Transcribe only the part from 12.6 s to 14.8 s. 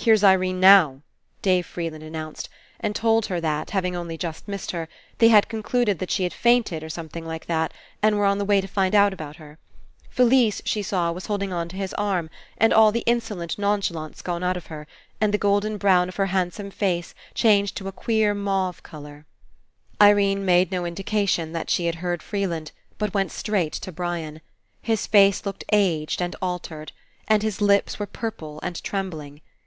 all the insolent non chalance gone out of